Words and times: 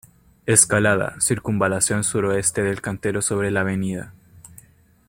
Escalada, 0.47 1.13
circunvalación 1.21 2.03
suroeste 2.03 2.63
del 2.63 2.81
cantero 2.81 3.21
sobre 3.21 3.51
la 3.51 3.61
Av. 3.61 4.11